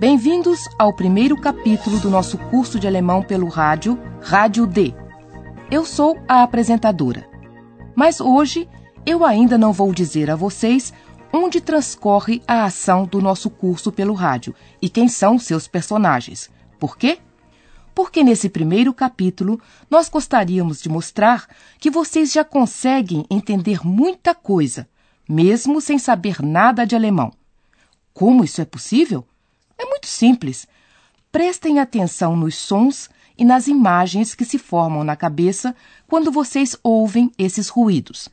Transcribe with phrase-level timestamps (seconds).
[0.00, 4.94] bem-vindos ao primeiro capítulo do nosso curso de alemão pelo rádio, Rádio D.
[5.72, 7.28] Eu sou a apresentadora.
[7.96, 8.68] Mas hoje
[9.04, 10.92] eu ainda não vou dizer a vocês
[11.32, 16.48] onde transcorre a ação do nosso curso pelo rádio e quem são seus personagens.
[16.78, 17.18] Por quê?
[17.92, 24.88] Porque nesse primeiro capítulo nós gostaríamos de mostrar que vocês já conseguem entender muita coisa,
[25.28, 27.32] mesmo sem saber nada de alemão.
[28.14, 29.26] Como isso é possível?
[29.78, 30.66] É muito simples.
[31.30, 35.74] Prestem atenção nos sons e nas imagens que se formam na cabeça
[36.06, 38.28] quando vocês ouvem esses ruídos.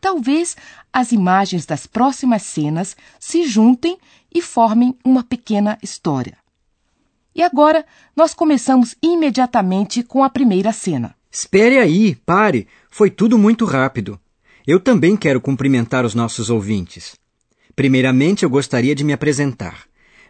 [0.00, 0.56] Talvez
[0.92, 3.98] as imagens das próximas cenas se juntem
[4.32, 6.36] e formem uma pequena história.
[7.34, 7.84] E agora
[8.14, 11.14] nós começamos imediatamente com a primeira cena.
[11.30, 12.66] Espere aí, pare.
[12.90, 14.20] Foi tudo muito rápido.
[14.66, 17.16] Eu também quero cumprimentar os nossos ouvintes.
[17.74, 19.84] Primeiramente, eu gostaria de me apresentar.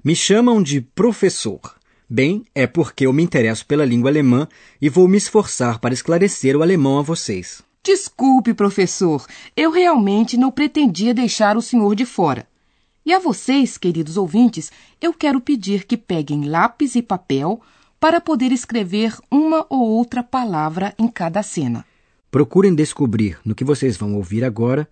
[0.05, 1.61] Me chamam de professor.
[2.09, 4.49] Bem, é porque eu me interesso pela língua alemã
[4.81, 7.63] e vou me esforçar para esclarecer o alemão a vocês.
[7.83, 9.27] Desculpe, professor,
[9.57, 12.47] eu realmente não pretendia deixar o senhor de fora.
[13.05, 17.61] E a vocês, queridos ouvintes, eu quero pedir que peguem lápis e papel
[17.99, 21.85] para poder escrever uma ou outra palavra em cada cena.
[22.31, 24.89] Procurem descobrir no que vocês vão ouvir agora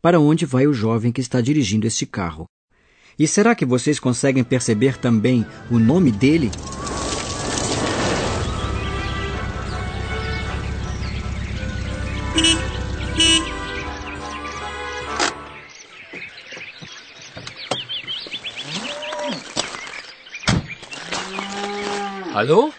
[0.00, 2.46] para onde vai o jovem que está dirigindo este carro.
[3.18, 6.52] E será que vocês conseguem perceber também o nome dele?
[22.32, 22.72] Hallo?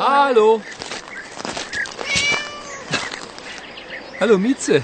[0.00, 0.60] Hallo?
[4.18, 4.82] Hallo Mieze.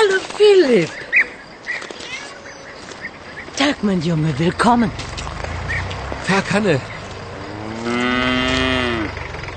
[0.00, 0.90] Hallo Philipp.
[3.58, 4.90] Tag, mein Junge, willkommen.
[6.26, 6.80] Tag, Hanne.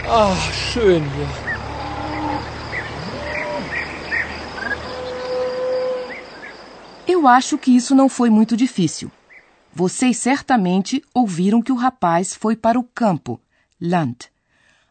[0.10, 1.30] Ach, schön hier.
[7.08, 9.10] Eu acho que isso não foi muito difícil.
[9.74, 13.40] Vocês certamente ouviram que o rapaz foi para o campo,
[13.80, 14.33] Land.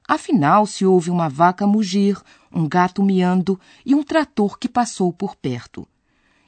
[0.07, 2.21] Afinal, se houve uma vaca mugir,
[2.53, 5.87] um gato miando e um trator que passou por perto.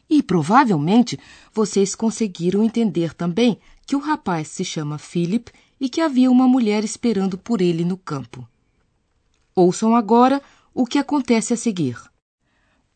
[0.09, 1.19] E provavelmente
[1.53, 5.50] vocês conseguiram entender também que o rapaz se chama Philip
[5.81, 8.47] e que havia uma mulher esperando por ele no campo.
[9.54, 10.43] Ouçam agora
[10.75, 11.97] o que acontece a seguir.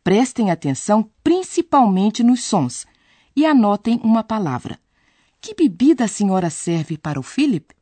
[0.03, 2.87] Prestem atenção principalmente nos sons
[3.37, 4.79] e anotem uma palavra.
[5.41, 7.78] Que bebida a senhora serve para o Philip?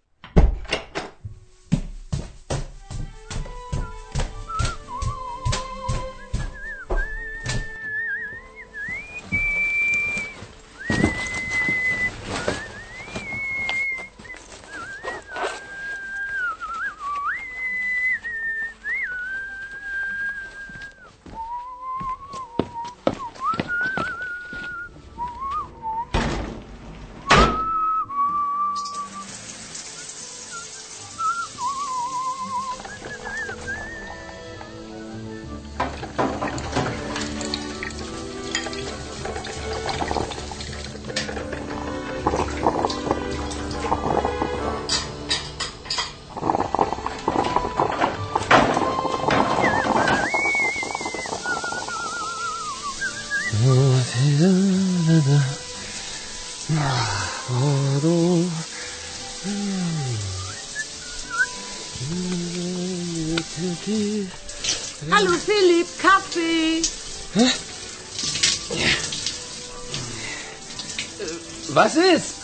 [71.97, 72.35] Ist?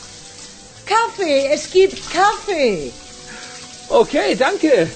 [0.86, 2.92] Kaffee, es gibt Kaffee.
[3.88, 4.88] Okay, danke.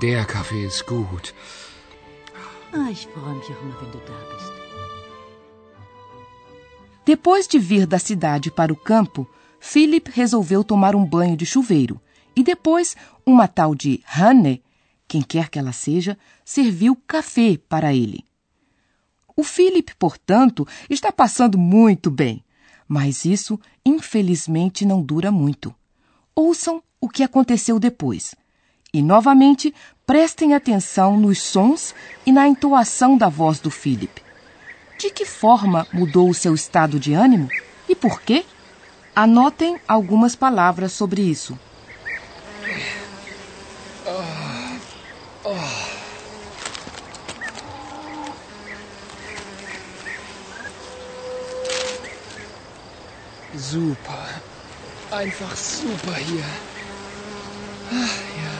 [0.00, 1.34] Der Kaffee ist gut.
[2.72, 4.52] Ah, ich freue mich auch immer, wenn du da bist.
[7.04, 9.28] Depois de vir da cidade para o campo,
[9.58, 12.00] Philip resolveu tomar um banho de chuveiro
[12.36, 12.94] e depois
[13.26, 14.62] uma tal de Hanne,
[15.08, 18.24] quem quer que ela seja, serviu café para ele.
[19.34, 22.44] O Philip, portanto, está passando muito bem,
[22.86, 25.74] mas isso infelizmente não dura muito.
[26.32, 28.34] Ouçam o que aconteceu depois.
[28.92, 29.72] E novamente
[30.04, 31.94] prestem atenção nos sons
[32.26, 34.22] e na entoação da voz do Philip.
[34.98, 37.48] De que forma mudou o seu estado de ânimo
[37.88, 38.44] e por quê?
[39.14, 41.58] Anotem algumas palavras sobre isso.
[53.56, 54.42] Super.
[55.12, 56.75] Einfach super hier.
[57.90, 58.54] Ach, ja.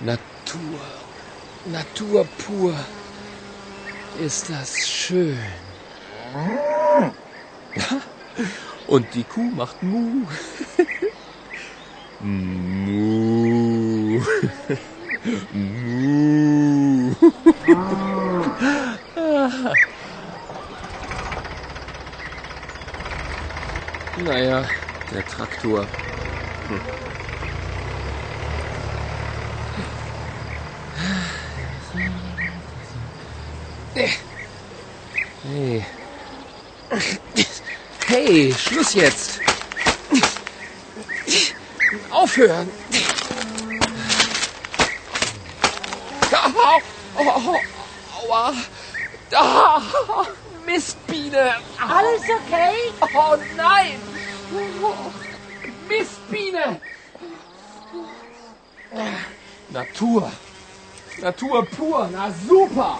[0.00, 0.80] Natur.
[1.66, 2.74] Natur pur.
[4.20, 5.38] Ist das schön.
[8.86, 10.26] Und die Kuh macht Mu.
[12.20, 14.20] Mu.
[15.52, 17.14] Mu.
[24.18, 24.64] Naja,
[25.12, 25.86] der Traktor.
[26.68, 26.80] Hm.
[33.96, 35.86] Hey.
[38.06, 39.40] Hey, Schluss jetzt.
[42.10, 42.70] Aufhören.
[46.30, 46.80] Au,
[47.24, 47.56] au,
[48.20, 48.52] aua.
[49.30, 49.82] Da.
[50.66, 51.54] Mistbiene.
[51.78, 52.92] Alles okay?
[53.00, 53.98] Oh nein!
[55.88, 56.80] Mistbiene!
[59.70, 60.30] Natur.
[61.18, 62.08] Natur pur.
[62.08, 62.98] Na super.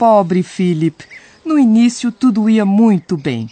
[0.00, 1.04] Pobre Philip.
[1.44, 3.50] No início tudo ia muito bem.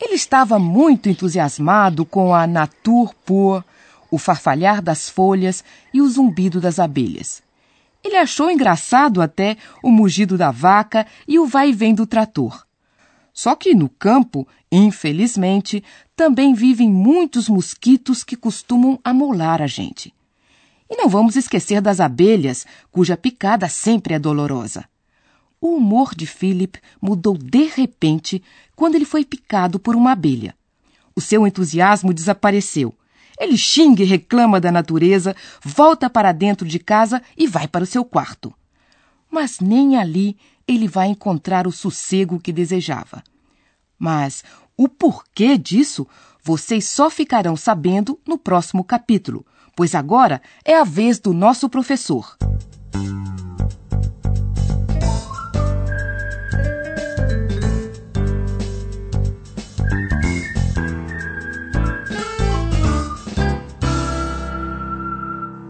[0.00, 3.64] Ele estava muito entusiasmado com a nature pure,
[4.08, 7.42] o farfalhar das folhas e o zumbido das abelhas.
[8.04, 12.64] Ele achou engraçado até o mugido da vaca e o vai e vem do trator.
[13.32, 15.82] Só que no campo, infelizmente,
[16.14, 20.14] também vivem muitos mosquitos que costumam amolar a gente.
[20.88, 24.84] E não vamos esquecer das abelhas, cuja picada sempre é dolorosa.
[25.60, 28.42] O humor de Philip mudou de repente
[28.76, 30.54] quando ele foi picado por uma abelha.
[31.16, 32.94] O seu entusiasmo desapareceu.
[33.40, 37.86] Ele xinga e reclama da natureza, volta para dentro de casa e vai para o
[37.86, 38.54] seu quarto.
[39.30, 43.22] Mas nem ali ele vai encontrar o sossego que desejava.
[43.98, 44.44] Mas
[44.76, 46.06] o porquê disso
[46.42, 49.44] vocês só ficarão sabendo no próximo capítulo,
[49.74, 52.36] pois agora é a vez do nosso professor.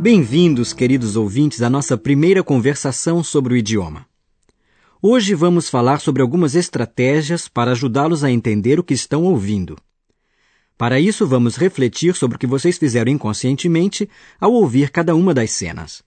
[0.01, 4.07] Bem-vindos, queridos ouvintes, à nossa primeira conversação sobre o idioma.
[5.03, 9.77] Hoje vamos falar sobre algumas estratégias para ajudá-los a entender o que estão ouvindo.
[10.77, 14.09] Para isso, vamos refletir sobre o que vocês fizeram inconscientemente
[14.41, 16.01] ao ouvir cada uma das cenas.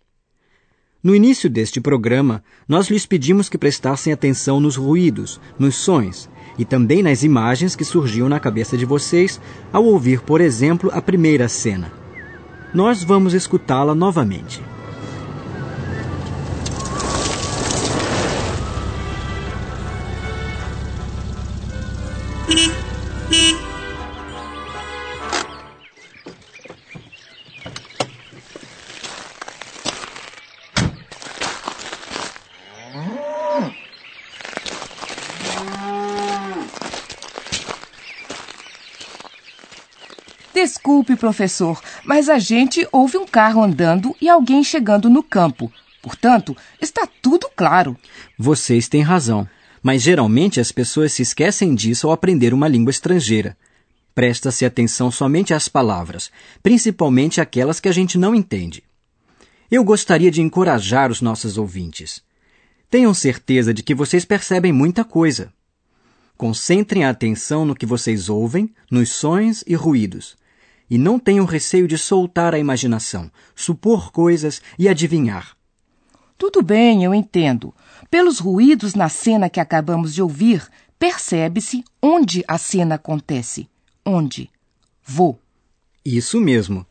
[1.03, 6.63] No início deste programa, nós lhes pedimos que prestassem atenção nos ruídos, nos sons e
[6.63, 9.41] também nas imagens que surgiam na cabeça de vocês
[9.73, 12.00] ao ouvir, por exemplo, a primeira cena.
[12.73, 14.70] Nós vamos escutá-la novamente.
[40.61, 45.73] Desculpe, professor, mas a gente ouve um carro andando e alguém chegando no campo.
[46.03, 47.97] Portanto, está tudo claro.
[48.37, 49.49] Vocês têm razão,
[49.81, 53.57] mas geralmente as pessoas se esquecem disso ao aprender uma língua estrangeira.
[54.13, 58.83] Presta-se atenção somente às palavras, principalmente aquelas que a gente não entende.
[59.71, 62.21] Eu gostaria de encorajar os nossos ouvintes.
[62.87, 65.51] Tenham certeza de que vocês percebem muita coisa.
[66.37, 70.39] Concentrem a atenção no que vocês ouvem, nos sons e ruídos.
[70.91, 75.55] E não tenham receio de soltar a imaginação, supor coisas e adivinhar.
[76.37, 77.73] Tudo bem, eu entendo.
[78.09, 80.67] Pelos ruídos na cena que acabamos de ouvir,
[80.99, 83.69] percebe-se onde a cena acontece.
[84.05, 84.49] Onde?
[85.01, 85.39] Vou.
[86.03, 86.85] Isso mesmo.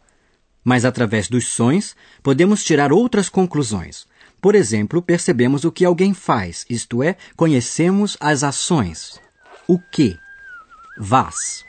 [0.65, 4.07] Mas através dos sons, podemos tirar outras conclusões.
[4.41, 9.21] Por exemplo, percebemos o que alguém faz, isto é, conhecemos as ações.
[9.69, 10.17] O que?
[10.99, 11.69] Was.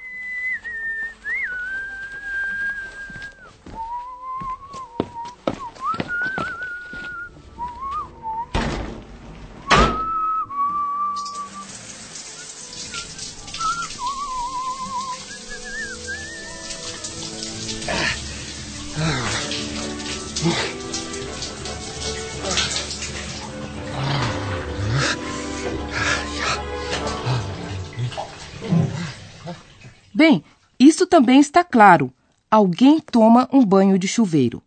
[30.11, 30.43] Bem,
[30.79, 32.11] isso também está claro.
[32.49, 34.63] Alguém toma um banho de chuveiro.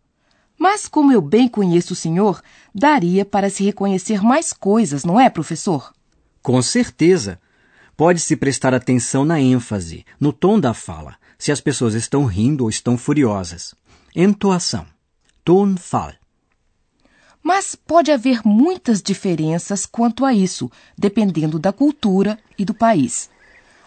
[0.57, 2.41] Mas, como eu bem conheço o senhor,
[2.73, 5.93] daria para se reconhecer mais coisas, não é, professor?
[6.41, 7.37] Com certeza.
[7.97, 12.69] Pode-se prestar atenção na ênfase, no tom da fala, se as pessoas estão rindo ou
[12.69, 13.75] estão furiosas.
[14.15, 14.94] Entoação.
[15.45, 16.13] Tonfall.
[17.43, 23.29] Mas pode haver muitas diferenças quanto a isso, dependendo da cultura e do país.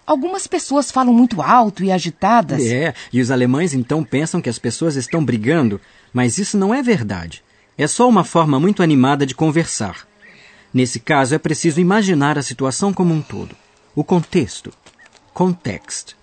[0.07, 2.65] Algumas pessoas falam muito alto e agitadas.
[2.65, 5.81] É, e os alemães então pensam que as pessoas estão brigando,
[6.13, 7.43] mas isso não é verdade.
[7.77, 10.07] É só uma forma muito animada de conversar.
[10.73, 13.57] Nesse caso, é preciso imaginar a situação como um todo.
[13.97, 14.73] O contexto.
[15.35, 16.15] Context.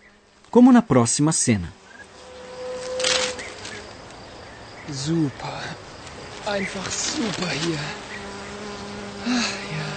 [0.49, 1.73] Como na próxima cena.
[4.91, 5.61] Super.
[6.45, 7.79] Einfach super hier.
[9.25, 9.87] Ah, ja.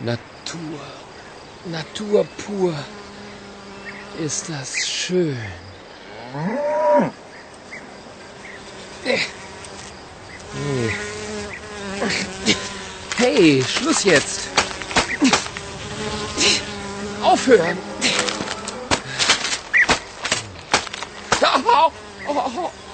[0.00, 0.80] Natur.
[1.64, 2.74] Natur pur.
[4.24, 5.36] Ist das schön.
[9.04, 9.18] Äh.
[13.16, 14.48] Hey, Schluss jetzt.
[17.22, 17.76] Aufhören.
[21.42, 21.92] Au, au,
[22.26, 22.89] au, Aua.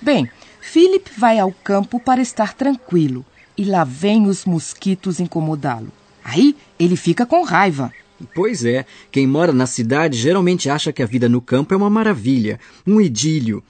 [0.00, 0.28] Bem,
[0.60, 3.24] Philip vai ao campo para estar tranquilo
[3.56, 5.92] e lá vem os mosquitos incomodá-lo.
[6.22, 7.92] Aí ele fica com raiva.
[8.34, 11.90] Pois é, quem mora na cidade geralmente acha que a vida no campo é uma
[11.90, 13.62] maravilha, um idílio.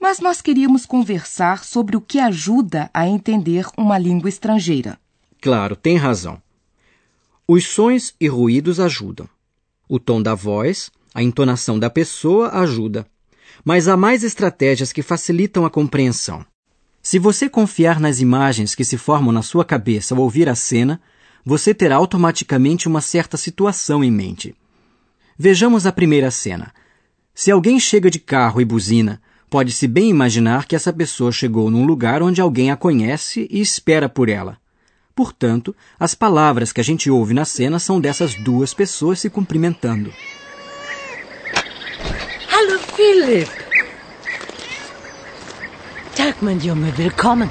[0.00, 4.98] Mas nós queríamos conversar sobre o que ajuda a entender uma língua estrangeira.
[5.40, 6.40] Claro, tem razão.
[7.46, 9.28] Os sons e ruídos ajudam.
[9.88, 13.06] O tom da voz, a entonação da pessoa ajuda.
[13.64, 16.44] Mas há mais estratégias que facilitam a compreensão.
[17.02, 21.00] Se você confiar nas imagens que se formam na sua cabeça ao ouvir a cena,
[21.44, 24.54] você terá automaticamente uma certa situação em mente.
[25.38, 26.72] Vejamos a primeira cena.
[27.34, 31.86] Se alguém chega de carro e buzina, pode-se bem imaginar que essa pessoa chegou num
[31.86, 34.58] lugar onde alguém a conhece e espera por ela.
[35.14, 40.12] Portanto, as palavras que a gente ouve na cena são dessas duas pessoas se cumprimentando.
[42.60, 43.48] Hallo Philipp.
[46.16, 47.48] Tag, mein Junge, willkommen.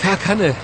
[0.00, 0.54] Tag, Hanne.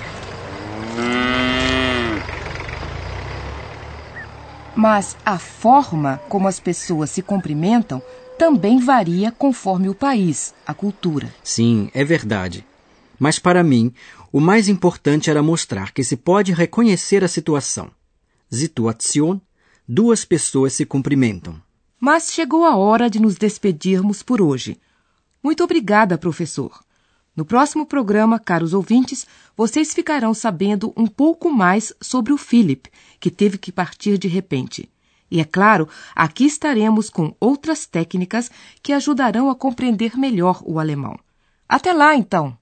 [4.73, 8.01] Mas a forma como as pessoas se cumprimentam
[8.37, 11.27] também varia conforme o país, a cultura.
[11.43, 12.65] Sim, é verdade.
[13.19, 13.93] Mas para mim,
[14.31, 17.91] o mais importante era mostrar que se pode reconhecer a situação.
[18.49, 19.41] Situation,
[19.85, 21.61] duas pessoas se cumprimentam.
[22.03, 24.81] Mas chegou a hora de nos despedirmos por hoje.
[25.43, 26.83] Muito obrigada, professor.
[27.35, 32.89] No próximo programa, caros ouvintes, vocês ficarão sabendo um pouco mais sobre o Philip,
[33.19, 34.89] que teve que partir de repente.
[35.29, 38.49] E é claro, aqui estaremos com outras técnicas
[38.81, 41.19] que ajudarão a compreender melhor o alemão.
[41.69, 42.57] Até lá, então!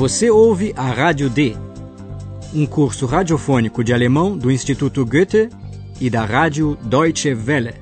[0.00, 1.54] Você ouve a Rádio D,
[2.54, 5.50] um curso radiofônico de alemão do Instituto Goethe
[6.00, 7.74] e da Rádio Deutsche Welle.